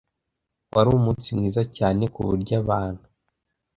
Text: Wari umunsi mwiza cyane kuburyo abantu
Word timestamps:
Wari 0.73 0.89
umunsi 0.97 1.27
mwiza 1.37 1.63
cyane 1.77 2.03
kuburyo 2.13 2.53
abantu 2.61 3.03